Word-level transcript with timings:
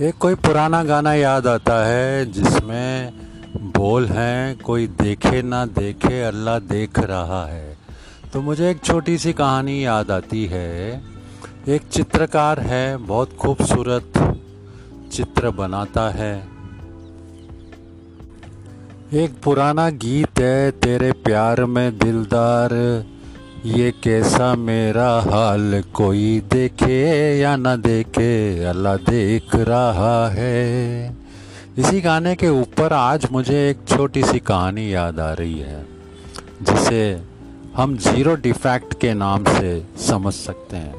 एक 0.00 0.18
कोई 0.18 0.34
पुराना 0.34 0.84
गाना 0.84 1.14
याद 1.14 1.46
आता 1.46 1.86
है 1.86 2.32
जिसमें 2.32 3.12
बोल 3.56 4.06
हैं, 4.06 4.58
कोई 4.58 4.86
देखे 4.86 5.42
ना 5.42 5.66
देखे, 5.66 6.22
अल्लाह 6.22 6.58
देख 6.58 6.98
रहा 6.98 7.46
है। 7.46 7.78
तो 8.32 8.40
मुझे 8.40 8.70
एक 8.70 8.80
छोटी 8.80 9.18
सी 9.18 9.32
कहानी 9.32 9.84
याद 9.84 10.10
आती 10.10 10.46
है। 10.46 11.02
एक 11.68 11.82
चित्रकार 11.92 12.60
है, 12.60 12.96
बहुत 12.96 13.36
खूबसूरत 13.36 14.12
चित्र 15.12 15.50
बनाता 15.50 16.08
है। 16.10 16.48
एक 19.12 19.40
पुराना 19.44 19.90
गीत 19.90 20.38
है, 20.38 20.70
तेरे 20.70 21.12
प्यार 21.12 21.64
में 21.64 21.98
दिलदार 21.98 22.70
ये 23.66 23.90
कैसा 24.02 24.54
मेरा 24.54 25.08
हाल? 25.20 25.82
कोई 25.94 26.40
देखे 26.52 27.38
या 27.38 27.56
ना 27.56 27.74
देखे, 27.76 28.64
अल्लाह 28.64 28.96
देख 28.96 29.54
रहा 29.54 30.28
है। 30.28 31.16
इसी 31.78 32.00
गाने 32.00 32.34
के 32.34 32.48
ऊपर 32.48 32.92
आज 32.92 33.26
मुझे 33.32 33.68
एक 33.70 33.78
छोटी 33.88 34.22
सी 34.22 34.38
कहानी 34.38 34.94
याद 34.94 35.20
आ 35.20 35.32
रही 35.32 35.58
है, 35.58 35.84
जिसे 36.62 37.02
हम 37.76 37.96
ज़ीरो 37.96 38.34
डिफेक्ट 38.34 38.94
के 39.00 39.12
नाम 39.14 39.44
से 39.44 39.82
समझ 40.08 40.32
सकते 40.34 40.76
हैं। 40.76 40.94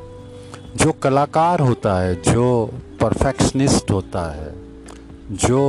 जो 0.75 0.91
कलाकार 0.91 1.59
होता 1.59 1.99
है, 1.99 2.15
जो 2.23 2.69
परफेक्शनिस्ट 3.01 3.91
होता 3.91 4.29
है, 4.31 4.53
जो 5.31 5.63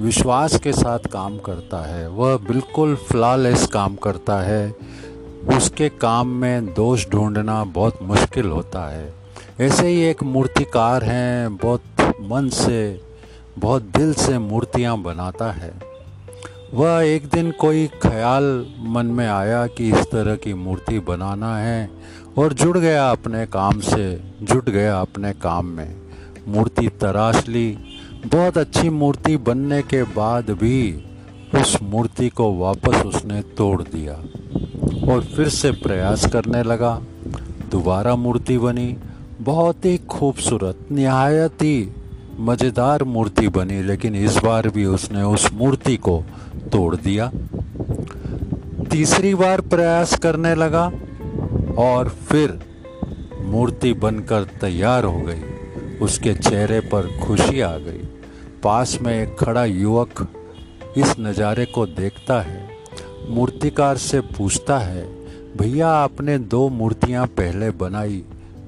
विश्वास 0.00 0.56
के 0.56 0.72
साथ 0.72 0.98
काम 1.12 1.38
करता 1.38 1.84
है, 1.86 2.08
वह 2.08 2.36
बिल्कुल 2.48 2.94
फ्लॉलेस 2.96 3.66
काम 3.66 3.96
करता 3.96 4.40
है। 4.40 4.74
उसके 5.56 5.88
काम 5.88 6.28
में 6.28 6.74
दोष 6.74 7.08
ढूंढना 7.08 7.64
बहुत 7.64 7.98
मुश्किल 8.02 8.46
होता 8.46 8.88
है। 8.88 9.14
ऐसे 9.60 9.88
ही 9.88 10.02
एक 10.02 10.22
मूर्तिकार 10.22 11.04
हैं, 11.04 11.56
बहुत 11.56 11.82
मन 12.22 12.48
से, 12.48 13.00
बहुत 13.58 13.82
दिल 13.82 14.14
से 14.14 14.38
मूर्तियाँ 14.38 14.98
बनाता 14.98 15.52
है। 15.52 15.72
वह 16.74 17.02
एक 17.02 17.26
दिन 17.26 17.50
कोई 17.50 17.86
ख्याल 17.86 18.66
मन 18.80 19.06
में 19.06 19.28
आया 19.28 19.66
कि 19.66 19.88
इस 19.88 20.06
तरह 20.06 20.36
की 20.36 20.54
मूर्ति 20.54 20.98
बनाना 20.98 21.58
है 21.58 21.90
और 22.38 22.52
जुड़ 22.52 22.78
गया 22.78 23.10
अपने 23.10 23.46
काम 23.46 23.80
से, 23.80 24.20
जुट 24.42 24.70
गया 24.70 25.00
अपने 25.00 25.32
काम 25.32 25.66
में। 25.66 25.96
मूर्ति 26.48 26.88
तराश 26.88 27.48
ली। 27.48 27.78
बहुत 28.26 28.58
अच्छी 28.58 28.88
मूर्ति 28.88 29.36
बनने 29.36 29.82
के 29.82 30.02
बाद 30.02 30.50
भी 30.50 31.04
उस 31.54 31.82
मूर्ति 31.82 32.28
को 32.28 32.58
वापस 32.58 33.02
उसने 33.02 33.42
तोड़ 33.42 33.82
दिया। 33.82 34.22
और 35.08 35.24
फिर 35.26 35.48
से 35.48 35.70
प्रयास 35.72 36.26
करने 36.26 36.62
लगा। 36.62 36.94
दोबारा 37.70 38.14
मूर्ति 38.16 38.58
बनी। 38.58 38.96
बहुत 39.40 39.84
ही 39.84 39.96
खूबसूरत, 40.10 40.78
नहायत 40.92 41.62
ही 41.62 41.88
मज़ेदार 42.40 43.04
मूर्ति 43.04 43.48
बनी, 43.48 43.82
लेकिन 43.82 44.14
इस 44.14 44.36
बार 44.36 44.68
भी 44.68 44.84
उसने 44.84 45.22
उस 45.22 45.52
मूर्ति 45.52 45.96
को 45.96 46.22
तोड़ 46.72 46.94
दिया। 46.96 47.30
तीसरी 48.90 49.34
बार 49.34 49.60
प्रयास 49.60 50.14
करने 50.18 50.54
लगा 50.54 50.84
और 51.78 52.08
फिर 52.28 52.58
मूर्ति 53.42 53.92
बनकर 53.94 54.44
तैयार 54.60 55.04
हो 55.04 55.20
गई। 55.20 55.98
उसके 55.98 56.34
चेहरे 56.34 56.80
पर 56.92 57.08
खुशी 57.18 57.60
आ 57.60 57.76
गई। 57.78 58.06
पास 58.62 58.98
में 59.02 59.12
एक 59.12 59.36
खड़ा 59.40 59.64
युवक 59.64 60.26
इस 60.96 61.14
नज़ारे 61.20 61.64
को 61.64 61.86
देखता 61.86 62.40
है। 62.40 62.57
मूर्तिकार 63.28 63.96
से 63.96 64.20
पूछता 64.20 64.78
है, 64.78 65.06
भैया, 65.56 65.88
आपने 65.88 66.38
दो 66.38 66.68
मूर्तियाँ 66.68 67.26
पहले 67.26 67.70
बनाई। 67.70 68.24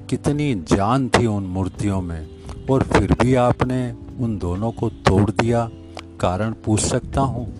कितनी 0.09 0.55
जान 0.55 1.09
थी 1.09 1.27
उन 1.27 1.43
मूर्तियों 1.43 2.01
में? 2.03 2.27
और 2.71 2.83
फिर 2.83 3.13
भी 3.13 3.35
आपने 3.35 3.93
उन 4.21 4.39
दोनों 4.39 4.73
को 4.73 4.89
तोड़ 4.89 5.31
दिया? 5.31 5.71
कारण 6.21 6.55
पूछ 6.65 6.81
सकता 6.81 7.21
हूँ? 7.21 7.53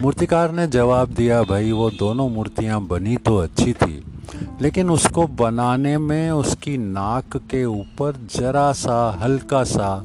मूर्तिकार 0.00 0.52
ने 0.52 0.66
जवाब 0.66 1.08
दिया, 1.08 1.42
भाई, 1.42 1.72
वो 1.72 1.90
दोनों 1.90 2.28
मूर्तियाँ 2.28 2.86
बनी 2.86 3.16
तो 3.16 3.36
अच्छी 3.36 3.72
थी, 3.72 4.02
लेकिन 4.60 4.90
उसको 4.90 5.26
बनाने 5.26 5.98
में 5.98 6.30
उसकी 6.30 6.78
नाक 6.78 7.36
के 7.36 7.64
ऊपर 7.64 8.28
जरा 8.36 8.72
सा, 8.72 9.18
हल्का 9.22 9.64
सा 9.64 10.04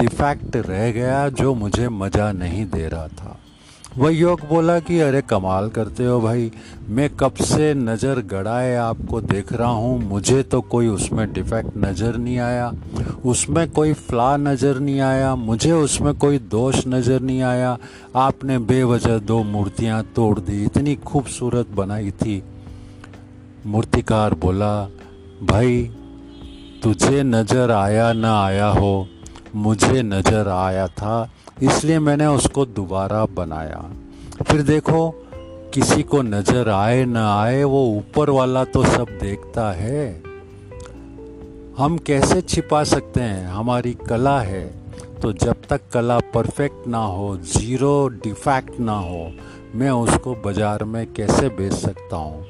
डिफेक्ट 0.00 0.56
रह 0.56 0.92
गया 0.92 1.28
जो 1.28 1.54
मुझे 1.54 1.88
मज़ा 1.88 2.32
नहीं 2.32 2.64
दे 2.66 2.88
रहा 2.88 3.08
था। 3.08 3.37
वह 3.98 4.10
योग 4.10 4.40
बोला 4.48 4.78
कि, 4.78 5.00
अरे, 5.00 5.22
कमाल 5.22 5.68
करते 5.68 6.04
हो 6.06 6.20
भाई। 6.20 6.52
मैं 6.88 7.10
कब 7.10 7.34
से 7.34 7.74
नज़र 7.74 8.20
गड़ाए 8.20 8.76
आपको 8.76 9.20
देख 9.20 9.52
रहा 9.52 9.68
हूँ। 9.68 10.08
मुझे 10.08 10.42
तो 10.42 10.60
कोई 10.60 10.88
उसमें 10.88 11.32
डिफेक्ट 11.32 11.70
नज़र 11.76 12.16
नहीं 12.16 12.38
आया। 12.38 12.72
उसमें 13.26 13.70
कोई 13.70 13.92
फ्ला 13.92 14.36
नज़र 14.36 14.78
नहीं 14.78 15.00
आया। 15.00 15.34
मुझे 15.34 15.72
उसमें 15.72 16.14
कोई 16.14 16.38
दोष 16.38 16.86
नज़र 16.86 17.20
नहीं 17.20 17.42
आया। 17.42 17.78
आपने 18.16 18.58
बेवजह 18.58 19.18
दो 19.18 19.42
मूर्तियाँ 19.42 20.02
तोड़ 20.16 20.40
दी। 20.40 20.64
इतनी 20.64 20.94
खूबसूरत 20.94 21.66
बनाई 21.74 22.10
थी। 22.10 22.42
मूर्तिकार 23.66 24.34
बोला, 24.34 24.90
भाई, 25.42 25.90
तुझे 26.82 27.22
नज़र 27.22 27.70
आया 27.70 28.12
ना 28.12 28.44
आया 28.44 28.66
हो। 28.66 29.08
मुझे 29.54 30.02
नज़र 30.02 30.48
आया 30.48 30.86
था, 30.86 31.30
इसलिए 31.62 31.98
मैंने 31.98 32.26
उसको 32.26 32.66
दोबारा 32.66 33.24
बनाया। 33.24 33.90
फिर 34.42 34.62
देखो, 34.62 35.10
किसी 35.74 36.02
को 36.02 36.22
नज़र 36.22 36.68
आए 36.68 37.04
ना 37.04 37.40
आए, 37.40 37.64
वो 37.64 37.86
ऊपर 37.86 38.30
वाला 38.30 38.64
तो 38.64 38.84
सब 38.84 39.06
देखता 39.22 39.72
है। 39.72 40.22
हम 41.78 41.98
कैसे 41.98 42.40
छिपा 42.40 42.84
सकते 42.84 43.20
हैं? 43.20 43.46
हमारी 43.46 43.94
कला 43.94 44.40
है। 44.40 44.66
तो 45.22 45.32
जब 45.32 45.56
तक 45.68 45.80
कला 45.92 46.18
परफेक्ट 46.18 46.86
ना 46.86 46.98
हो, 46.98 47.36
ज़ीरो 47.36 48.08
डिफेक्ट 48.08 48.80
ना 48.80 48.92
हो, 48.92 49.32
मैं 49.74 49.90
उसको 49.90 50.34
बाज़ार 50.34 50.84
में 50.84 51.12
कैसे 51.12 51.48
बेच 51.48 51.72
सकता 51.72 52.16
हूँ? 52.16 52.46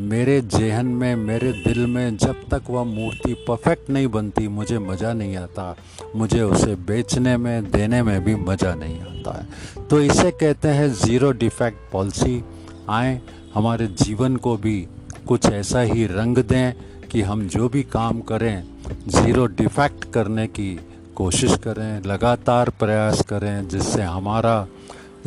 मेरे 0.00 0.40
जहन 0.40 0.86
में, 0.86 1.16
मेरे 1.16 1.52
दिल 1.52 1.86
में 1.86 2.16
जब 2.16 2.36
तक 2.50 2.70
वह 2.70 2.84
मूर्ति 2.84 3.34
परफेक्ट 3.48 3.90
नहीं 3.90 4.06
बनती, 4.06 4.48
मुझे 4.48 4.78
मज़ा 4.78 5.12
नहीं 5.12 5.36
आता। 5.36 5.76
मुझे 6.16 6.42
उसे 6.42 6.74
बेचने 6.74 7.36
में, 7.36 7.70
देने 7.70 8.02
में 8.02 8.24
भी 8.24 8.34
मज़ा 8.34 8.74
नहीं 8.74 9.00
आता 9.00 9.38
है। 9.38 9.86
तो 9.88 10.00
इसे 10.00 10.30
कहते 10.30 10.68
हैं 10.68 10.88
ज़ीरो 10.94 11.30
डिफेक्ट 11.32 11.78
पॉलिसी 11.92 12.42
आए, 12.88 13.20
हमारे 13.54 13.86
जीवन 13.86 14.36
को 14.36 14.56
भी 14.56 14.88
कुछ 15.28 15.46
ऐसा 15.46 15.80
ही 15.80 16.06
रंग 16.06 16.38
दें 16.38 16.72
कि 17.08 17.22
हम 17.22 17.48
जो 17.48 17.68
भी 17.68 17.82
काम 17.82 18.20
करें 18.20 18.64
ज़ीरो 19.08 19.46
डिफेक्ट 19.46 20.12
करने 20.12 20.46
की 20.46 20.78
कोशिश 21.16 21.56
करें, 21.56 22.02
लगातार 22.02 22.70
प्रयास 22.70 23.22
करें, 23.22 23.68
जिससे 23.68 24.02
हमारा 24.02 24.66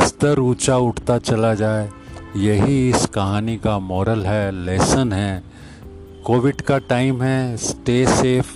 स्तर 0.01 0.39
ऊँचा 0.39 0.77
उठता 0.77 1.17
चला 1.17 1.53
जाए। 1.53 1.89
यही 2.35 2.89
इस 2.89 3.05
कहानी 3.05 3.57
का 3.57 3.77
मॉरल 3.79 4.25
है 4.25 4.51
लेसन 4.65 5.11
है। 5.13 5.43
कोविड 6.25 6.61
का 6.61 6.77
टाइम 6.77 7.21
है 7.21 7.57
स्टे 7.57 8.05
सेफ़ 8.07 8.53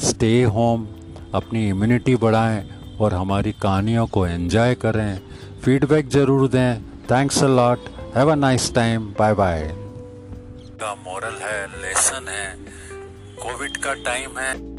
स्टे 0.00 0.42
होम 0.42 0.86
अपनी 1.34 1.68
इम्यूनिटी 1.68 2.16
बढ़ाएँ 2.16 2.62
और 3.00 3.14
हमारी 3.14 3.52
कहानियों 3.52 4.06
को 4.06 4.26
एंजॉय 4.26 4.74
करें। 4.74 5.18
फीडबैक 5.64 6.08
ज़रूर 6.08 6.48
दें। 6.48 6.82
Thanks 7.10 7.42
a 7.44 7.46
lot 7.46 7.88
have 8.16 8.32
a 8.32 8.34
nice 8.34 8.72
time 8.74 9.08
bye 9.18 9.34
bye 9.34 9.68
का 10.82 10.94
मॉरल 11.06 11.42
है 11.42 11.66
लेसन 11.82 12.28
है। 12.28 12.46
कोविड 13.42 13.76
का 13.76 13.94
टाइम 13.94 14.38
है। 14.38 14.73